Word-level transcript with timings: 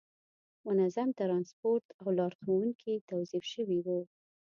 منظم 0.65 1.09
ترانسپورت 1.19 1.85
او 1.99 2.07
لارښوونکي 2.17 2.93
توظیف 3.09 3.43
شوي 3.53 3.79
وو. 3.85 3.99